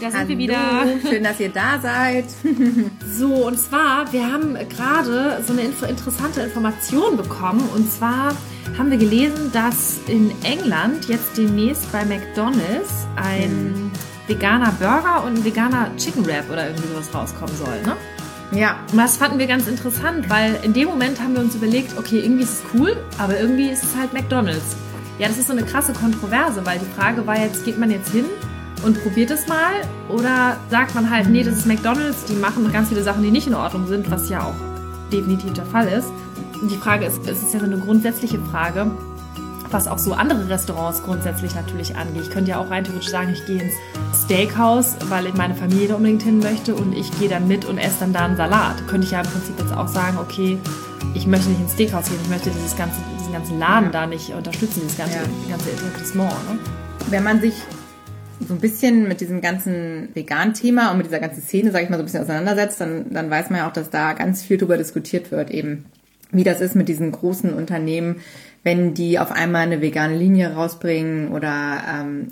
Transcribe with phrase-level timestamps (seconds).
[0.00, 0.84] da sind Hallo, wir wieder.
[1.08, 2.26] Schön, dass ihr da seid.
[3.18, 7.68] So, und zwar, wir haben gerade so eine interessante Information bekommen.
[7.74, 8.32] Und zwar
[8.78, 13.90] haben wir gelesen, dass in England jetzt demnächst bei McDonald's ein
[14.28, 17.96] veganer Burger und ein veganer Chicken Wrap oder irgendwie sowas rauskommen soll, ne?
[18.52, 21.98] Ja, Und das fanden wir ganz interessant, weil in dem Moment haben wir uns überlegt,
[21.98, 24.76] okay, irgendwie ist es cool, aber irgendwie ist es halt McDonald's.
[25.18, 28.10] Ja, das ist so eine krasse Kontroverse, weil die Frage war jetzt, geht man jetzt
[28.12, 28.26] hin
[28.84, 29.72] und probiert es mal
[30.08, 33.46] oder sagt man halt, nee, das ist McDonald's, die machen ganz viele Sachen, die nicht
[33.46, 34.54] in Ordnung sind, was ja auch
[35.12, 36.08] definitiv der Fall ist.
[36.60, 38.90] Und die Frage ist, es ist ja so eine grundsätzliche Frage,
[39.70, 42.22] was auch so andere Restaurants grundsätzlich natürlich angeht.
[42.22, 43.74] Ich könnte ja auch rein theoretisch sagen, ich gehe ins
[44.24, 47.78] Steakhouse, weil ich meine Familie da unbedingt hin möchte und ich gehe dann mit und
[47.78, 48.86] esse dann da einen Salat.
[48.88, 50.58] Könnte ich ja im Prinzip jetzt auch sagen, okay,
[51.14, 54.30] ich möchte nicht ins Steakhouse gehen, ich möchte dieses ganze, diesen ganzen Laden da nicht
[54.34, 55.22] unterstützen, dieses ganze, Ja.
[55.50, 56.30] ganze Etablissement.
[56.50, 56.58] Ne?
[57.10, 57.54] wenn man sich
[58.48, 61.96] so ein bisschen mit diesem ganzen Vegan-Thema und mit dieser ganzen Szene, sage ich mal,
[61.96, 64.78] so ein bisschen auseinandersetzt, dann, dann weiß man ja auch, dass da ganz viel drüber
[64.78, 65.84] diskutiert wird, eben
[66.30, 68.16] wie das ist mit diesen großen Unternehmen,
[68.62, 72.28] wenn die auf einmal eine vegane Linie rausbringen oder ähm,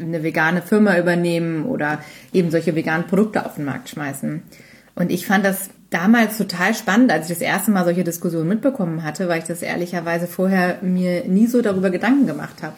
[0.00, 2.00] eine vegane Firma übernehmen oder
[2.32, 4.42] eben solche veganen Produkte auf den Markt schmeißen.
[4.94, 9.02] Und ich fand das damals total spannend, als ich das erste Mal solche Diskussionen mitbekommen
[9.02, 12.74] hatte, weil ich das ehrlicherweise vorher mir nie so darüber Gedanken gemacht habe.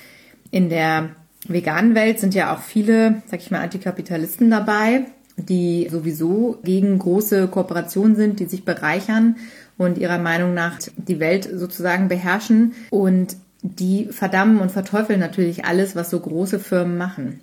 [0.51, 1.11] In der
[1.49, 7.49] veganen Welt sind ja auch viele, sag ich mal, Antikapitalisten dabei, die sowieso gegen große
[7.49, 9.37] Kooperationen sind, die sich bereichern
[9.79, 12.73] und ihrer Meinung nach die Welt sozusagen beherrschen.
[12.91, 17.41] Und die verdammen und verteufeln natürlich alles, was so große Firmen machen.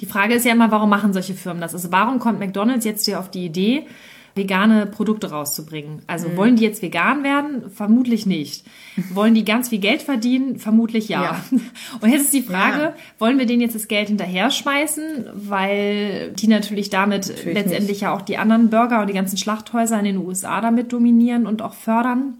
[0.00, 1.74] Die Frage ist ja immer, warum machen solche Firmen das?
[1.74, 3.86] Also warum kommt McDonald's jetzt hier auf die Idee,
[4.34, 6.02] vegane Produkte rauszubringen?
[6.06, 7.70] Also wollen die jetzt vegan werden?
[7.70, 8.64] Vermutlich nicht.
[9.12, 10.58] Wollen die ganz viel Geld verdienen?
[10.58, 11.22] Vermutlich ja.
[11.22, 11.44] Ja.
[12.00, 12.94] Und jetzt ist die Frage, Ja.
[13.18, 15.04] wollen wir denen jetzt das Geld hinterher schmeißen,
[15.34, 18.00] weil die natürlich damit letztendlich nicht.
[18.02, 21.62] ja auch die anderen Burger und die ganzen Schlachthäuser in den USA damit dominieren und
[21.62, 22.38] auch fördern?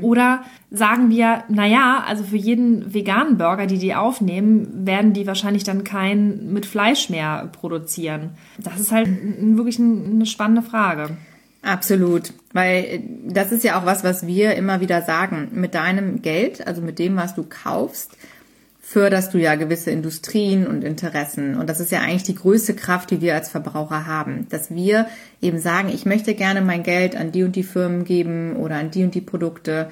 [0.00, 5.64] Oder sagen wir, naja, also für jeden veganen Burger, die die aufnehmen, werden die wahrscheinlich
[5.64, 8.30] dann keinen mit Fleisch mehr produzieren.
[8.58, 11.16] Das ist halt wirklich ein- eine spannende Frage.
[11.66, 15.48] Absolut, weil äh, das ist ja auch was, was wir immer wieder sagen.
[15.52, 18.12] Mit deinem Geld, also mit dem, was du kaufst,
[18.80, 21.56] förderst du ja gewisse Industrien und Interessen.
[21.56, 24.46] Und das ist ja eigentlich die größte Kraft, die wir als Verbraucher haben.
[24.48, 25.08] Dass wir
[25.42, 28.92] eben sagen, ich möchte gerne mein Geld an die und die Firmen geben oder an
[28.92, 29.90] die und die Produkte.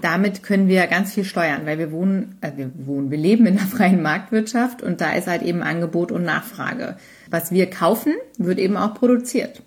[0.00, 3.58] Damit können wir ganz viel steuern, weil wir wohnen, äh, wir wohnen, wir leben in
[3.58, 6.96] einer freien Marktwirtschaft und da ist halt eben Angebot und Nachfrage.
[7.28, 9.60] Was wir kaufen, wird eben auch produziert.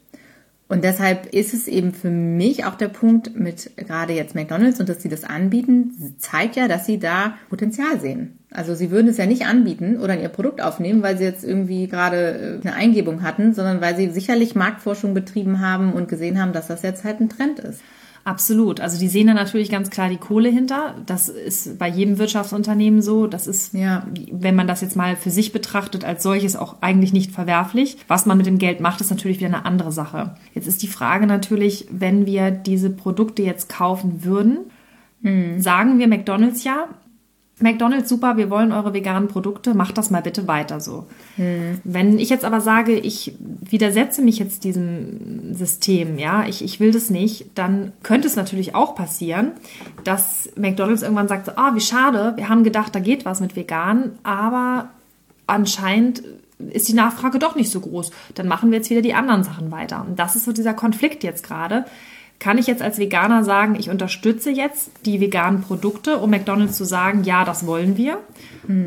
[0.73, 4.89] Und deshalb ist es eben für mich auch der Punkt mit gerade jetzt McDonald's und
[4.89, 8.39] dass sie das anbieten, zeigt ja, dass sie da Potenzial sehen.
[8.49, 11.43] Also sie würden es ja nicht anbieten oder in ihr Produkt aufnehmen, weil sie jetzt
[11.43, 16.41] irgendwie gerade äh, eine Eingebung hatten, sondern weil sie sicherlich Marktforschung betrieben haben und gesehen
[16.41, 17.81] haben, dass das jetzt halt ein Trend ist.
[18.25, 18.79] Absolut.
[18.79, 20.95] Also die sehen da natürlich ganz klar die Kohle hinter.
[21.05, 23.27] Das ist bei jedem Wirtschaftsunternehmen so.
[23.27, 24.07] Das ist, Ja.
[24.31, 27.97] wenn man das jetzt mal für sich betrachtet, als solches auch eigentlich nicht verwerflich.
[28.07, 30.35] Was man mit dem Geld macht, ist natürlich wieder eine andere Sache.
[30.53, 34.59] Jetzt ist die Frage natürlich, wenn wir diese Produkte jetzt kaufen würden,
[35.57, 36.87] sagen wir McDonald's ja,
[37.63, 41.05] McDonald's super, wir wollen eure veganen Produkte, macht das mal bitte weiter so.
[41.85, 46.91] Wenn ich jetzt aber sage, ich widersetze mich jetzt diesem System, ja, ich, ich will
[46.91, 49.53] das nicht, dann könnte es natürlich auch passieren,
[50.03, 54.11] dass McDonald's irgendwann sagt, ah, wie schade, wir haben gedacht, da geht was mit vegan,
[54.23, 54.89] aber
[55.47, 56.21] anscheinend
[56.59, 58.11] ist die Nachfrage doch nicht so groß.
[58.35, 60.05] Dann machen wir jetzt wieder die anderen Sachen weiter.
[60.05, 61.85] Und das ist so dieser Konflikt jetzt gerade.
[62.43, 66.83] Kann ich jetzt als Veganer sagen, ich unterstütze jetzt die veganen Produkte, um McDonald's zu
[66.83, 68.17] sagen, ja, das wollen wir?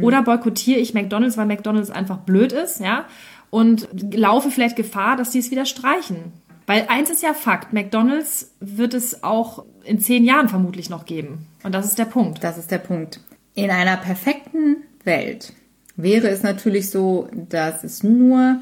[0.02, 3.06] Oder boykottiere ich McDonald's, weil McDonald's einfach blöd ist, ja?
[3.48, 6.34] Und laufe vielleicht Gefahr, dass die es wieder streichen.
[6.66, 11.46] Weil eins ist ja Fakt, McDonald's wird es auch in zehn Jahren vermutlich noch geben.
[11.62, 12.44] Und das ist der Punkt.
[12.44, 13.20] Das ist der Punkt.
[13.54, 15.54] In einer perfekten Welt
[15.96, 18.60] wäre es natürlich so, dass es nur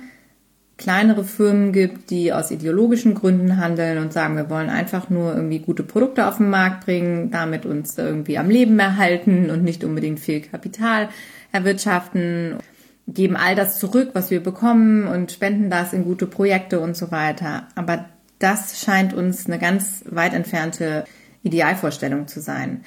[0.76, 5.60] kleinere Firmen gibt, die aus ideologischen Gründen handeln und sagen, wir wollen einfach nur irgendwie
[5.60, 10.18] gute Produkte auf den Markt bringen, damit uns irgendwie am Leben erhalten und nicht unbedingt
[10.18, 11.08] viel Kapital
[11.52, 12.58] erwirtschaften,
[13.06, 17.10] geben all das zurück, was wir bekommen und spenden das in gute Projekte und so
[17.12, 17.68] weiter.
[17.76, 18.06] Aber
[18.38, 21.04] das scheint uns eine ganz weit entfernte
[21.42, 22.84] Idealvorstellung zu sein.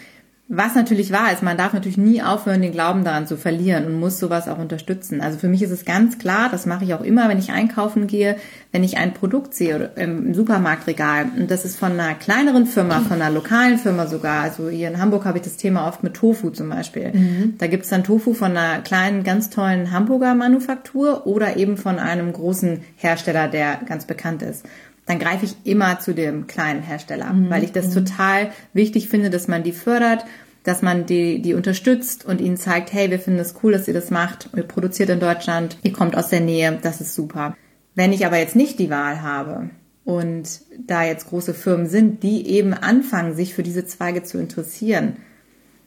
[0.50, 4.00] Was natürlich wahr ist, man darf natürlich nie aufhören, den Glauben daran zu verlieren und
[4.00, 5.20] muss sowas auch unterstützen.
[5.20, 8.08] Also für mich ist es ganz klar, das mache ich auch immer, wenn ich einkaufen
[8.08, 8.38] gehe,
[8.72, 13.22] wenn ich ein Produkt sehe im Supermarktregal und das ist von einer kleineren Firma, von
[13.22, 14.42] einer lokalen Firma sogar.
[14.42, 17.12] Also hier in Hamburg habe ich das Thema oft mit Tofu zum Beispiel.
[17.12, 17.56] Mhm.
[17.58, 22.00] Da gibt es dann Tofu von einer kleinen, ganz tollen Hamburger Manufaktur oder eben von
[22.00, 24.66] einem großen Hersteller, der ganz bekannt ist
[25.08, 27.50] dann greife ich immer zu dem kleinen Hersteller, mhm.
[27.50, 28.06] weil ich das mhm.
[28.06, 30.26] total wichtig finde, dass man die fördert,
[30.64, 33.94] dass man die, die unterstützt und ihnen zeigt, hey, wir finden es cool, dass ihr
[33.94, 37.56] das macht, ihr produziert in Deutschland, ihr kommt aus der Nähe, das ist super.
[37.96, 39.70] Wenn ich aber jetzt nicht die Wahl habe
[40.04, 45.16] und da jetzt große Firmen sind, die eben anfangen, sich für diese Zweige zu interessieren,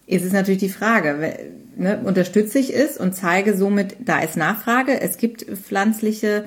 [0.06, 1.36] ist es natürlich die Frage,
[1.76, 6.46] ne, unterstütze ich es und zeige somit, da ist Nachfrage, es gibt pflanzliche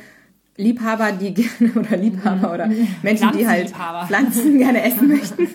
[0.55, 2.69] Liebhaber, die gerne oder Liebhaber oder
[3.01, 3.73] Menschen, die halt
[4.07, 5.47] Pflanzen gerne essen möchten.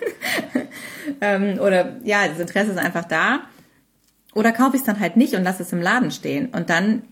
[1.21, 3.41] ähm, oder ja, das Interesse ist einfach da.
[4.35, 6.49] Oder kaufe ich es dann halt nicht und lasse es im Laden stehen.
[6.49, 7.03] Und dann,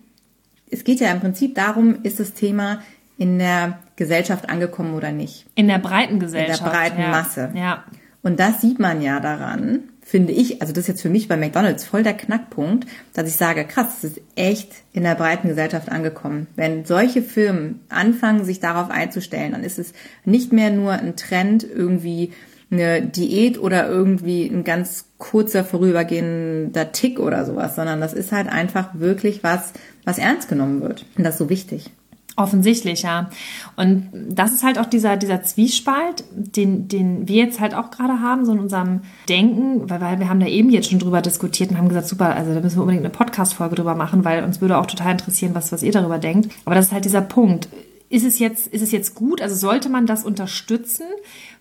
[0.69, 2.81] es geht ja im Prinzip darum, ist das Thema
[3.17, 5.47] in der Gesellschaft angekommen oder nicht.
[5.55, 6.59] In der breiten Gesellschaft.
[6.59, 7.07] In der breiten ja.
[7.09, 7.51] Masse.
[7.55, 7.83] Ja.
[8.21, 11.35] Und das sieht man ja daran, finde ich, also das ist jetzt für mich bei
[11.35, 15.89] McDonald's voll der Knackpunkt, dass ich sage, krass, es ist echt in der breiten Gesellschaft
[15.89, 16.47] angekommen.
[16.55, 19.91] Wenn solche Firmen anfangen, sich darauf einzustellen, dann ist es
[20.23, 22.31] nicht mehr nur ein Trend, irgendwie
[22.71, 28.47] eine Diät oder irgendwie ein ganz kurzer vorübergehender Tick oder sowas, sondern das ist halt
[28.47, 29.73] einfach wirklich was,
[30.05, 31.05] was ernst genommen wird.
[31.17, 31.91] Und das ist so wichtig.
[32.39, 33.31] Offensichtlich, ja.
[33.77, 38.21] Und das ist halt auch dieser, dieser Zwiespalt, den, den wir jetzt halt auch gerade
[38.21, 41.71] haben, so in unserem Denken, weil, weil wir haben da eben jetzt schon drüber diskutiert
[41.71, 44.61] und haben gesagt, super, also da müssen wir unbedingt eine Podcast-Folge drüber machen, weil uns
[44.61, 46.53] würde auch total interessieren, was, was ihr darüber denkt.
[46.63, 47.69] Aber das ist halt dieser Punkt.
[48.09, 49.41] Ist es jetzt, ist es jetzt gut?
[49.41, 51.07] Also sollte man das unterstützen?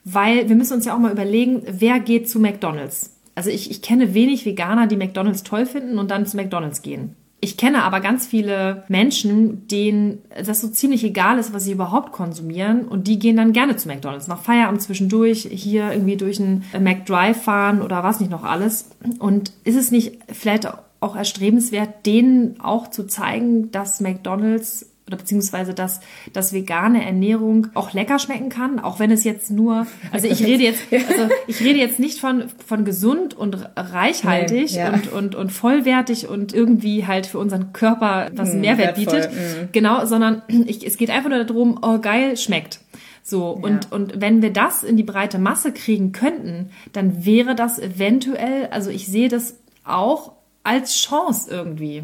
[0.05, 3.15] Weil wir müssen uns ja auch mal überlegen, wer geht zu McDonalds?
[3.35, 7.17] Also ich, ich kenne wenig Veganer, die McDonalds toll finden und dann zu McDonalds gehen.
[7.47, 12.11] Ich kenne aber ganz viele Menschen, denen das so ziemlich egal ist, was sie überhaupt
[12.11, 14.27] konsumieren und die gehen dann gerne zu McDonald's.
[14.27, 18.91] Nach Feierabend zwischendurch hier irgendwie durch einen McDrive fahren oder was nicht noch alles.
[19.21, 20.67] Und ist es nicht vielleicht
[20.99, 26.01] auch erstrebenswert, denen auch zu zeigen, dass McDonald's oder beziehungsweise dass,
[26.33, 30.65] dass vegane Ernährung auch lecker schmecken kann, auch wenn es jetzt nur, also ich rede
[30.65, 34.93] jetzt, also ich rede jetzt nicht von, von gesund und reichhaltig nee, ja.
[34.93, 39.21] und, und, und vollwertig und irgendwie halt für unseren Körper was einen mm, Mehrwert wertvoll,
[39.21, 39.33] bietet.
[39.33, 39.69] Mm.
[39.71, 42.81] Genau, sondern ich, es geht einfach nur darum, oh geil, schmeckt.
[43.23, 43.69] So, ja.
[43.69, 48.69] und, und wenn wir das in die breite Masse kriegen könnten, dann wäre das eventuell,
[48.71, 50.33] also ich sehe das auch
[50.65, 52.03] als Chance irgendwie.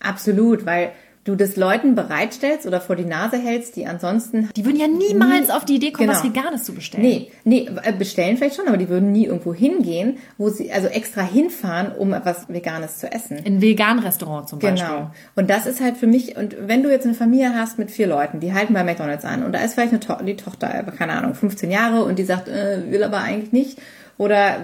[0.00, 0.92] Absolut, weil
[1.24, 4.48] du das Leuten bereitstellst oder vor die Nase hältst, die ansonsten.
[4.56, 6.18] Die würden ja niemals nie, auf die Idee kommen, genau.
[6.18, 7.04] was Veganes zu bestellen.
[7.04, 10.88] Nee, nee, äh, bestellen vielleicht schon, aber die würden nie irgendwo hingehen, wo sie also
[10.88, 13.38] extra hinfahren, um etwas Veganes zu essen.
[13.38, 14.84] In veganen Restaurant zum Beispiel.
[14.84, 15.10] Genau.
[15.36, 18.08] Und das ist halt für mich, und wenn du jetzt eine Familie hast mit vier
[18.08, 21.12] Leuten, die halten bei McDonalds an und da ist vielleicht eine to die Tochter, keine
[21.12, 23.78] Ahnung, 15 Jahre und die sagt, äh, will aber eigentlich nicht
[24.18, 24.58] oder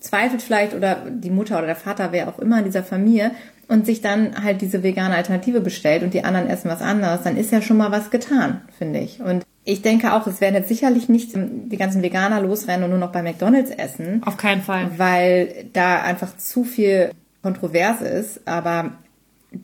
[0.00, 3.32] zweifelt vielleicht oder die Mutter oder der Vater, wer auch immer in dieser Familie
[3.68, 7.36] und sich dann halt diese vegane Alternative bestellt und die anderen essen was anderes, dann
[7.36, 9.20] ist ja schon mal was getan, finde ich.
[9.20, 12.98] Und ich denke auch, es werden jetzt sicherlich nicht die ganzen Veganer losrennen und nur
[12.98, 14.22] noch bei McDonalds essen.
[14.24, 14.90] Auf keinen Fall.
[14.96, 17.12] Weil da einfach zu viel
[17.42, 18.46] kontrovers ist.
[18.46, 18.92] Aber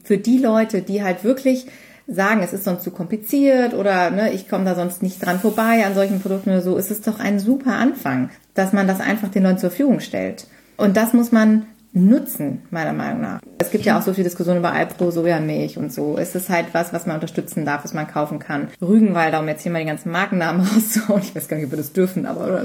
[0.05, 1.67] für die Leute, die halt wirklich
[2.07, 5.85] sagen, es ist sonst zu kompliziert oder ne, ich komme da sonst nicht dran vorbei
[5.85, 9.29] an solchen Produkten oder so, ist es doch ein super Anfang, dass man das einfach
[9.29, 10.47] den Leuten zur Verfügung stellt.
[10.77, 11.67] Und das muss man
[11.99, 13.41] nutzen, meiner Meinung nach.
[13.59, 16.17] Es gibt ja auch so viel Diskussion über Alpro, Sojamilch und so.
[16.17, 18.69] Es ist halt was, was man unterstützen darf, was man kaufen kann.
[18.81, 21.23] Rügenwalder, um jetzt hier mal die ganzen Markennamen rauszuhauen.
[21.23, 22.63] Ich weiß gar nicht, ob wir das dürfen, aber oder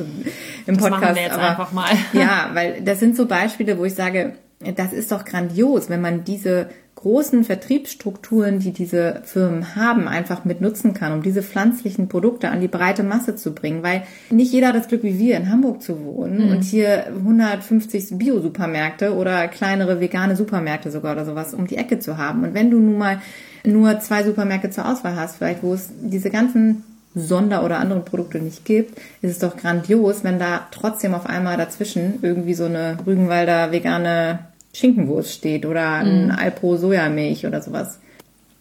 [0.66, 1.02] im das Podcast.
[1.02, 1.90] Machen wir jetzt aber, einfach mal.
[2.14, 4.34] ja, weil das sind so Beispiele, wo ich sage,
[4.76, 6.70] das ist doch grandios, wenn man diese
[7.04, 12.62] großen Vertriebsstrukturen, die diese Firmen haben, einfach mit nutzen kann, um diese pflanzlichen Produkte an
[12.62, 15.82] die breite Masse zu bringen, weil nicht jeder hat das Glück wie wir in Hamburg
[15.82, 16.52] zu wohnen mhm.
[16.52, 22.18] und hier 150 Bio-Supermärkte oder kleinere vegane Supermärkte sogar oder sowas um die Ecke zu
[22.18, 22.44] haben.
[22.44, 23.20] Und wenn du nun mal
[23.66, 26.84] nur zwei Supermärkte zur Auswahl hast, vielleicht wo es diese ganzen
[27.16, 31.58] Sonder- oder anderen Produkte nicht gibt, ist es doch grandios, wenn da trotzdem auf einmal
[31.58, 34.40] dazwischen irgendwie so eine Rügenwalder vegane
[34.74, 36.32] Schinkenwurst steht oder ein mm.
[36.32, 38.00] Alpro Sojamilch oder sowas.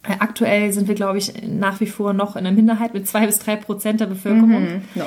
[0.03, 3.39] Aktuell sind wir, glaube ich, nach wie vor noch in der Minderheit mit zwei bis
[3.39, 4.63] drei Prozent der Bevölkerung.
[4.63, 5.05] Mhm, no.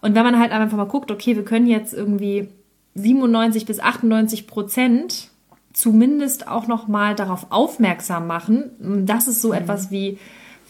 [0.00, 2.48] Und wenn man halt einfach mal guckt, okay, wir können jetzt irgendwie
[2.94, 5.28] 97 bis 98 Prozent
[5.72, 9.54] zumindest auch noch mal darauf aufmerksam machen, dass es so mhm.
[9.54, 10.18] etwas wie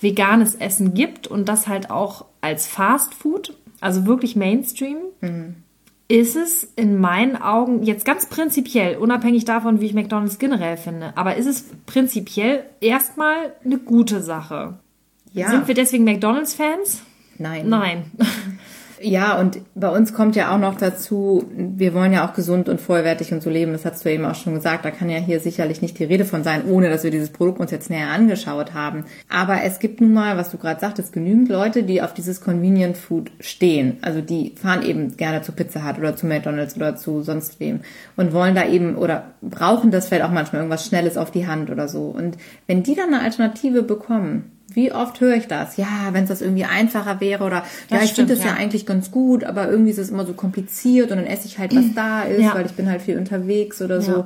[0.01, 4.99] veganes Essen gibt und das halt auch als Fast Food, also wirklich Mainstream.
[5.23, 5.62] Mhm
[6.13, 11.17] ist es in meinen Augen jetzt ganz prinzipiell, unabhängig davon, wie ich McDonald's generell finde,
[11.17, 14.75] aber ist es prinzipiell erstmal eine gute Sache.
[15.33, 15.49] Ja.
[15.49, 17.01] Sind wir deswegen McDonald's-Fans?
[17.39, 17.67] Nein.
[17.71, 18.11] Nein.
[19.03, 22.81] Ja, und bei uns kommt ja auch noch dazu, wir wollen ja auch gesund und
[22.81, 23.73] vollwertig und so leben.
[23.73, 24.85] Das hast du eben auch schon gesagt.
[24.85, 27.59] Da kann ja hier sicherlich nicht die Rede von sein, ohne dass wir dieses Produkt
[27.59, 29.05] uns jetzt näher angeschaut haben.
[29.29, 32.97] Aber es gibt nun mal, was du gerade sagtest, genügend Leute, die auf dieses Convenient
[32.97, 33.99] Food stehen.
[34.03, 37.81] Also die fahren eben gerne zu Pizza Hut oder zu McDonald's oder zu sonst wem
[38.17, 41.71] und wollen da eben oder brauchen das vielleicht auch manchmal irgendwas Schnelles auf die Hand
[41.71, 42.03] oder so.
[42.05, 45.77] Und wenn die dann eine Alternative bekommen, wie oft höre ich das?
[45.77, 48.51] Ja, wenn es das irgendwie einfacher wäre oder das ja, ich finde das ja.
[48.51, 48.57] ja.
[48.57, 51.75] eigentlich ganz gut, aber irgendwie ist es immer so kompliziert und dann esse ich halt,
[51.75, 52.55] was da ist, ja.
[52.55, 54.25] weil ich bin halt viel unterwegs oder so.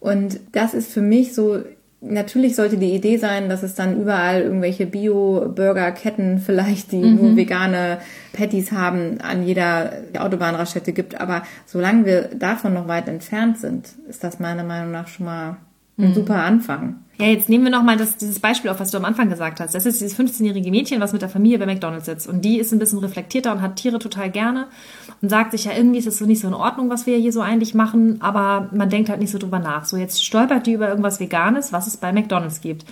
[0.00, 1.62] Und das ist für mich so,
[2.00, 7.16] natürlich sollte die Idee sein, dass es dann überall irgendwelche Bio-Burger-Ketten vielleicht, die mhm.
[7.16, 7.98] nur vegane
[8.32, 11.20] Patties haben, an jeder Autobahnraststätte gibt.
[11.20, 15.56] Aber solange wir davon noch weit entfernt sind, ist das meiner Meinung nach schon mal
[15.98, 16.14] ein mhm.
[16.14, 17.00] super Anfang.
[17.18, 19.74] Ja, jetzt nehmen wir nochmal dieses Beispiel auf, was du am Anfang gesagt hast.
[19.74, 22.28] Das ist dieses 15-jährige Mädchen, was mit der Familie bei McDonalds sitzt.
[22.28, 24.66] Und die ist ein bisschen reflektierter und hat Tiere total gerne
[25.22, 27.32] und sagt sich ja, irgendwie ist es so nicht so in Ordnung, was wir hier
[27.32, 29.86] so eigentlich machen, aber man denkt halt nicht so drüber nach.
[29.86, 32.84] So, jetzt stolpert die über irgendwas Veganes, was es bei McDonalds gibt.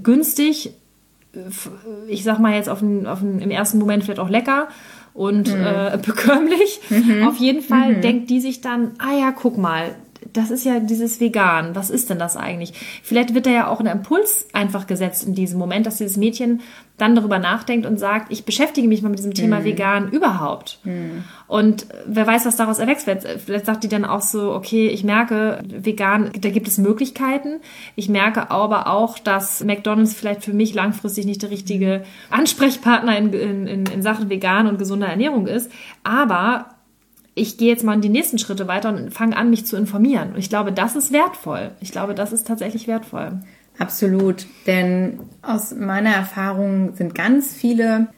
[0.00, 0.72] Günstig,
[2.06, 4.68] ich sag mal jetzt auf den, auf den, im ersten Moment vielleicht auch lecker
[5.12, 5.64] und mhm.
[5.66, 6.80] äh, bekömmlich.
[6.88, 7.26] Mhm.
[7.26, 8.00] Auf jeden Fall mhm.
[8.00, 9.96] denkt die sich dann, ah ja, guck mal,
[10.32, 11.74] das ist ja dieses Vegan.
[11.74, 12.72] Was ist denn das eigentlich?
[13.02, 16.60] Vielleicht wird da ja auch ein Impuls einfach gesetzt in diesem Moment, dass dieses Mädchen
[16.96, 19.64] dann darüber nachdenkt und sagt, ich beschäftige mich mal mit diesem Thema mhm.
[19.64, 20.78] vegan überhaupt.
[20.84, 21.24] Mhm.
[21.46, 23.06] Und wer weiß, was daraus erwächst.
[23.44, 27.60] Vielleicht sagt die dann auch so, okay, ich merke, vegan, da gibt es Möglichkeiten.
[27.96, 33.32] Ich merke aber auch, dass McDonald's vielleicht für mich langfristig nicht der richtige Ansprechpartner in,
[33.32, 35.70] in, in Sachen vegan und gesunder Ernährung ist.
[36.02, 36.75] Aber
[37.36, 40.30] ich gehe jetzt mal in die nächsten Schritte weiter und fange an, mich zu informieren.
[40.30, 41.70] Und ich glaube, das ist wertvoll.
[41.80, 43.40] Ich glaube, das ist tatsächlich wertvoll.
[43.78, 44.46] Absolut.
[44.66, 48.08] Denn aus meiner Erfahrung sind ganz viele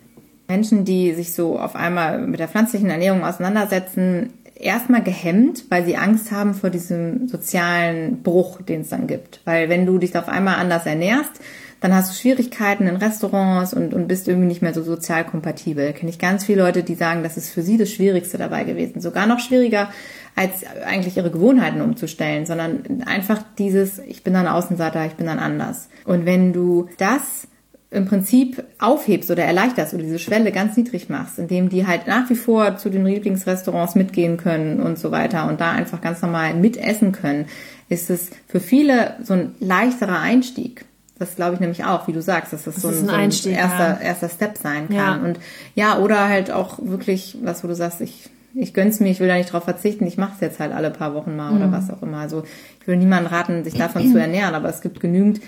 [0.47, 5.97] Menschen, die sich so auf einmal mit der pflanzlichen Ernährung auseinandersetzen, erstmal gehemmt, weil sie
[5.97, 9.41] Angst haben vor diesem sozialen Bruch, den es dann gibt.
[9.45, 11.33] Weil wenn du dich auf einmal anders ernährst,
[11.81, 15.93] dann hast du Schwierigkeiten in Restaurants und, und bist irgendwie nicht mehr so sozial kompatibel.
[15.93, 19.01] Kenne ich ganz viele Leute, die sagen, das ist für sie das Schwierigste dabei gewesen.
[19.01, 19.91] Sogar noch schwieriger,
[20.35, 25.39] als eigentlich ihre Gewohnheiten umzustellen, sondern einfach dieses, ich bin dann Außenseiter, ich bin dann
[25.39, 25.89] anders.
[26.05, 27.49] Und wenn du das
[27.91, 32.29] im Prinzip aufhebst oder erleichterst oder diese Schwelle ganz niedrig machst, indem die halt nach
[32.29, 36.55] wie vor zu den Lieblingsrestaurants mitgehen können und so weiter und da einfach ganz normal
[36.55, 37.47] mitessen können,
[37.89, 40.85] ist es für viele so ein leichterer Einstieg.
[41.19, 43.13] Das glaube ich nämlich auch, wie du sagst, dass das, das so, ein, ein, so
[43.13, 44.01] ein Einstieg, erster, ja.
[44.01, 44.97] erster Step sein kann.
[44.97, 45.15] Ja.
[45.17, 45.39] Und
[45.75, 49.29] ja, oder halt auch wirklich, was wo du sagst, ich, ich gönn's mir, ich will
[49.29, 51.57] da nicht drauf verzichten, ich mache es jetzt halt alle paar Wochen mal mhm.
[51.59, 52.19] oder was auch immer.
[52.19, 52.45] Also
[52.81, 55.41] ich will niemandem raten, sich davon zu ernähren, aber es gibt genügend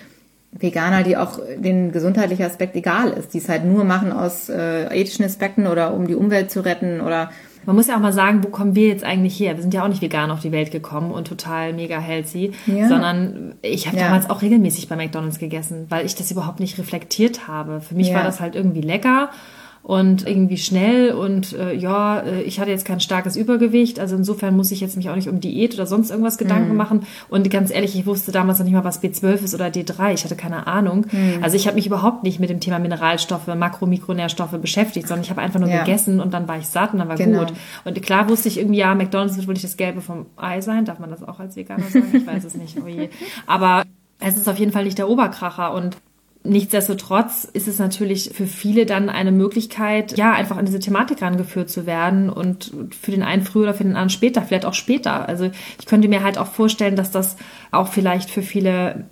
[0.52, 4.86] Veganer, die auch den gesundheitlichen Aspekt egal ist, die es halt nur machen aus äh,
[4.92, 7.30] ethischen Aspekten oder um die Umwelt zu retten oder
[7.70, 9.54] man muss ja auch mal sagen, wo kommen wir jetzt eigentlich her?
[9.54, 12.88] Wir sind ja auch nicht vegan auf die Welt gekommen und total mega healthy, ja.
[12.88, 14.06] sondern ich habe ja.
[14.06, 17.80] damals auch regelmäßig bei McDonald's gegessen, weil ich das überhaupt nicht reflektiert habe.
[17.80, 18.16] Für mich ja.
[18.16, 19.30] war das halt irgendwie lecker
[19.82, 24.54] und irgendwie schnell und äh, ja, äh, ich hatte jetzt kein starkes Übergewicht, also insofern
[24.56, 26.76] muss ich jetzt mich auch nicht um Diät oder sonst irgendwas Gedanken mm.
[26.76, 30.12] machen und ganz ehrlich, ich wusste damals noch nicht mal, was B12 ist oder D3,
[30.12, 31.06] ich hatte keine Ahnung.
[31.10, 31.42] Mm.
[31.42, 35.30] Also ich habe mich überhaupt nicht mit dem Thema Mineralstoffe, Makro, Mikronährstoffe beschäftigt, sondern ich
[35.30, 35.82] habe einfach nur ja.
[35.82, 37.40] gegessen und dann war ich satt und dann war genau.
[37.40, 37.54] gut.
[37.84, 40.84] Und klar wusste ich irgendwie, ja, McDonald's wird wohl nicht das Gelbe vom Ei sein,
[40.84, 42.08] darf man das auch als Veganer sagen?
[42.12, 43.08] Ich weiß es nicht, oh je.
[43.46, 43.84] Aber
[44.20, 45.96] es ist auf jeden Fall nicht der Oberkracher und
[46.42, 51.68] Nichtsdestotrotz ist es natürlich für viele dann eine Möglichkeit, ja, einfach an diese Thematik rangeführt
[51.68, 55.28] zu werden und für den einen früher oder für den anderen später, vielleicht auch später.
[55.28, 57.36] Also ich könnte mir halt auch vorstellen, dass das
[57.72, 59.04] auch vielleicht für viele,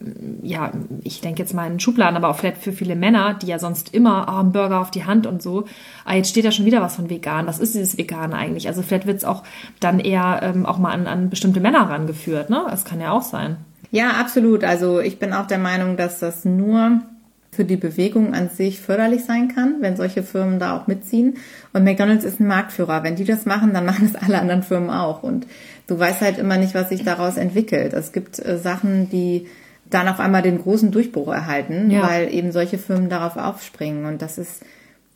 [0.42, 0.72] ja,
[1.04, 3.92] ich denke jetzt mal in Schubladen, aber auch vielleicht für viele Männer, die ja sonst
[3.92, 5.66] immer oh, einen Burger auf die Hand und so,
[6.06, 7.46] ah, jetzt steht da schon wieder was von vegan.
[7.46, 8.68] Was ist dieses Vegan eigentlich?
[8.68, 9.42] Also vielleicht wird es auch
[9.80, 12.64] dann eher ähm, auch mal an, an bestimmte Männer rangeführt, ne?
[12.70, 13.58] Das kann ja auch sein.
[13.90, 14.64] Ja, absolut.
[14.64, 17.02] Also ich bin auch der Meinung, dass das nur
[17.50, 21.38] für die Bewegung an sich förderlich sein kann, wenn solche Firmen da auch mitziehen.
[21.72, 23.02] Und McDonald's ist ein Marktführer.
[23.02, 25.22] Wenn die das machen, dann machen es alle anderen Firmen auch.
[25.22, 25.46] Und
[25.86, 27.94] du weißt halt immer nicht, was sich daraus entwickelt.
[27.94, 29.46] Es gibt äh, Sachen, die
[29.90, 32.02] dann auf einmal den großen Durchbruch erhalten, ja.
[32.02, 34.04] weil eben solche Firmen darauf aufspringen.
[34.04, 34.62] Und das ist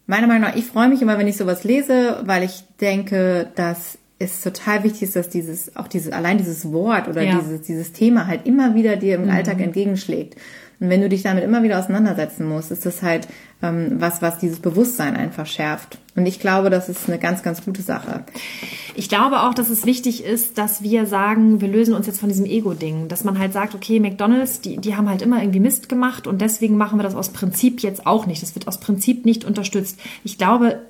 [0.07, 3.99] meiner Meinung nach, ich freue mich immer, wenn ich sowas lese, weil ich denke, dass
[4.23, 7.39] es total wichtig ist, dass dieses, auch dieses, allein dieses Wort oder ja.
[7.39, 9.31] dieses, dieses Thema halt immer wieder dir im mhm.
[9.31, 10.37] Alltag entgegenschlägt.
[10.83, 13.29] Und wenn du dich damit immer wieder auseinandersetzen musst, ist das halt
[13.63, 15.99] ähm, was, was dieses Bewusstsein einfach schärft.
[16.17, 18.25] Und ich glaube, das ist eine ganz, ganz gute Sache.
[18.97, 22.29] Ich glaube auch, dass es wichtig ist, dass wir sagen, wir lösen uns jetzt von
[22.29, 23.07] diesem Ego-Ding.
[23.07, 26.41] Dass man halt sagt, okay, McDonalds, die, die haben halt immer irgendwie Mist gemacht und
[26.41, 28.43] deswegen machen wir das aus Prinzip jetzt auch nicht.
[28.43, 30.01] Das wird aus Prinzip nicht unterstützt.
[30.25, 30.81] Ich glaube,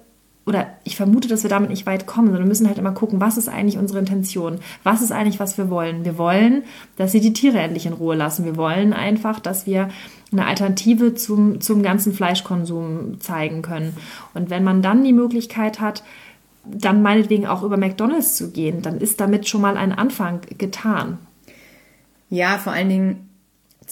[0.44, 3.20] oder ich vermute, dass wir damit nicht weit kommen, sondern wir müssen halt immer gucken,
[3.20, 4.58] was ist eigentlich unsere Intention?
[4.82, 6.04] Was ist eigentlich, was wir wollen?
[6.04, 6.64] Wir wollen,
[6.96, 8.44] dass sie die Tiere endlich in Ruhe lassen.
[8.44, 9.88] Wir wollen einfach, dass wir
[10.32, 13.96] eine Alternative zum, zum ganzen Fleischkonsum zeigen können.
[14.34, 16.02] Und wenn man dann die Möglichkeit hat,
[16.64, 21.18] dann meinetwegen auch über McDonalds zu gehen, dann ist damit schon mal ein Anfang getan.
[22.30, 23.28] Ja, vor allen Dingen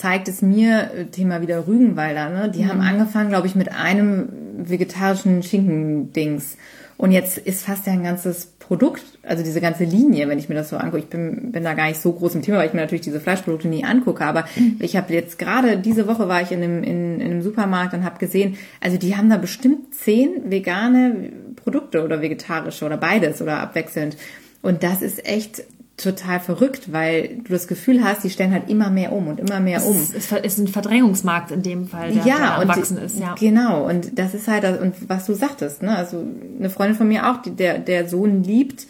[0.01, 2.51] zeigt es mir, äh, Thema wieder Rügenwalder, ne?
[2.51, 2.69] die mhm.
[2.69, 6.57] haben angefangen, glaube ich, mit einem vegetarischen Schinken-Dings.
[6.97, 10.55] Und jetzt ist fast ja ein ganzes Produkt, also diese ganze Linie, wenn ich mir
[10.55, 10.99] das so angucke.
[10.99, 13.21] Ich bin, bin da gar nicht so groß im Thema, weil ich mir natürlich diese
[13.21, 14.25] Fleischprodukte nie angucke.
[14.25, 14.77] Aber mhm.
[14.81, 18.05] ich habe jetzt gerade diese Woche war ich in einem, in, in einem Supermarkt und
[18.05, 23.61] habe gesehen, also die haben da bestimmt zehn vegane Produkte oder vegetarische oder beides oder
[23.61, 24.17] abwechselnd.
[24.63, 25.63] Und das ist echt
[26.03, 29.61] total verrückt, weil du das Gefühl hast, die stellen halt immer mehr um und immer
[29.61, 29.97] mehr um.
[29.97, 33.19] Es ist, ein Verdrängungsmarkt in dem Fall, der, ja, der erwachsen ist.
[33.19, 33.89] Ja, genau.
[33.89, 35.97] Und das ist halt, und was du sagtest, ne?
[35.97, 36.25] Also
[36.59, 38.87] eine Freundin von mir auch, die, der, der Sohn liebt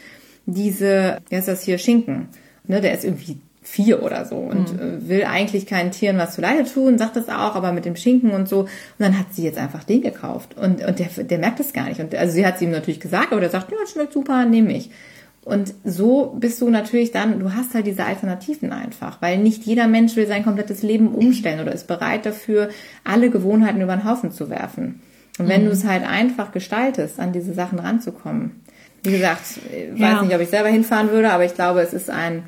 [0.46, 2.28] diese, wie heißt das hier, Schinken.
[2.66, 2.80] Ne?
[2.80, 5.08] Der ist irgendwie vier oder so und mhm.
[5.08, 8.30] will eigentlich keinen Tieren was zu Leide tun, sagt das auch, aber mit dem Schinken
[8.30, 8.60] und so.
[8.60, 11.88] Und dann hat sie jetzt einfach den gekauft und, und der, der merkt das gar
[11.88, 12.00] nicht.
[12.00, 14.74] Und also sie hat es ihm natürlich gesagt, aber der sagt, ja, schmeckt super, nehme
[14.74, 14.90] ich.
[15.44, 19.88] Und so bist du natürlich dann, du hast halt diese Alternativen einfach, weil nicht jeder
[19.88, 22.68] Mensch will sein komplettes Leben umstellen oder ist bereit dafür,
[23.04, 25.00] alle Gewohnheiten über den Haufen zu werfen.
[25.38, 25.66] Und wenn mhm.
[25.66, 28.60] du es halt einfach gestaltest, an diese Sachen ranzukommen.
[29.02, 29.42] Wie gesagt,
[29.94, 30.16] ich ja.
[30.16, 32.42] weiß nicht, ob ich selber hinfahren würde, aber ich glaube, es ist ein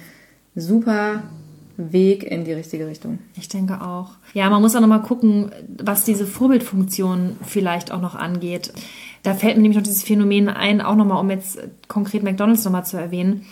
[0.55, 1.23] super
[1.79, 3.19] Weg in die richtige Richtung.
[3.35, 4.11] Ich denke auch.
[4.35, 5.51] Ja, man muss auch nochmal gucken,
[5.83, 8.73] was diese Vorbildfunktion vielleicht auch noch angeht.
[9.23, 12.85] Da fällt mir nämlich noch dieses Phänomen ein, auch nochmal, um jetzt konkret McDonalds nochmal
[12.85, 13.47] zu erwähnen.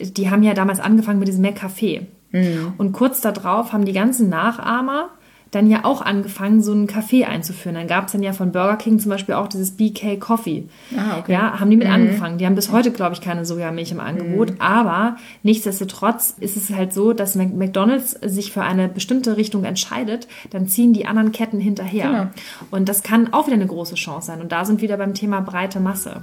[0.00, 2.06] Die haben ja damals angefangen mit diesem McCafé.
[2.30, 2.74] Mhm.
[2.78, 5.10] Und kurz darauf haben die ganzen Nachahmer
[5.52, 7.76] dann ja auch angefangen, so einen Kaffee einzuführen.
[7.76, 10.66] Dann gab es dann ja von Burger King zum Beispiel auch dieses BK Coffee.
[10.96, 11.32] Ah, okay.
[11.32, 11.92] Ja, haben die mit mhm.
[11.92, 12.38] angefangen.
[12.38, 14.52] Die haben bis heute, glaube ich, keine Sojamilch im Angebot.
[14.52, 14.60] Mhm.
[14.60, 20.68] Aber nichtsdestotrotz ist es halt so, dass McDonalds sich für eine bestimmte Richtung entscheidet, dann
[20.68, 22.08] ziehen die anderen Ketten hinterher.
[22.08, 22.26] Genau.
[22.70, 24.40] Und das kann auch wieder eine große Chance sein.
[24.40, 26.22] Und da sind wir wieder beim Thema breite Masse.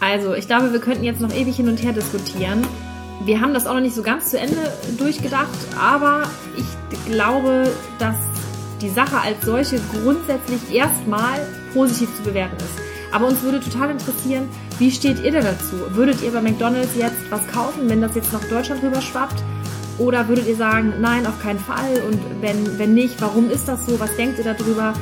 [0.00, 2.62] Also, ich glaube, wir könnten jetzt noch ewig hin und her diskutieren.
[3.24, 5.48] Wir haben das auch noch nicht so ganz zu Ende durchgedacht,
[5.80, 8.16] aber ich glaube, dass
[8.80, 12.84] die Sache als solche grundsätzlich erstmal positiv zu bewerten ist.
[13.12, 14.48] Aber uns würde total interessieren,
[14.78, 15.76] wie steht ihr denn dazu?
[15.90, 19.42] Würdet ihr bei McDonald's jetzt was kaufen, wenn das jetzt nach Deutschland rüber schwappt?
[19.98, 22.02] Oder würdet ihr sagen, nein, auf keinen Fall?
[22.08, 24.00] Und wenn, wenn nicht, warum ist das so?
[24.00, 24.92] Was denkt ihr darüber?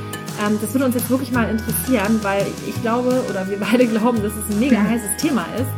[0.44, 4.22] Ähm, das würde uns jetzt wirklich mal interessieren, weil ich glaube, oder wir beide glauben,
[4.22, 5.70] dass es ein mega heißes Thema ist.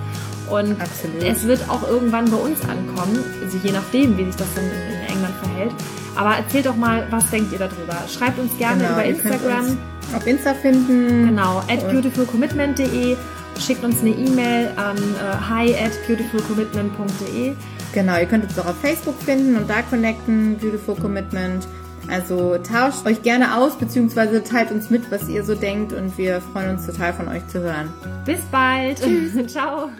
[0.51, 1.23] Und Absolut.
[1.23, 5.15] es wird auch irgendwann bei uns ankommen, also je nachdem, wie sich das dann in,
[5.15, 5.73] England verhält.
[6.17, 7.97] Aber erzählt doch mal, was denkt ihr darüber?
[8.09, 9.79] Schreibt uns gerne genau, über Instagram.
[10.15, 11.29] auf Insta finden.
[11.29, 13.17] Genau, at beautifulcommitment.de.
[13.59, 17.55] Schickt uns eine E-Mail an äh, hi at beautifulcommitment.de.
[17.93, 21.67] Genau, ihr könnt uns auch auf Facebook finden und da connecten, Beautiful Commitment.
[22.11, 26.41] Also tauscht euch gerne aus, beziehungsweise teilt uns mit, was ihr so denkt und wir
[26.41, 27.93] freuen uns total von euch zu hören.
[28.27, 28.99] Bis bald.
[29.47, 29.91] Ciao.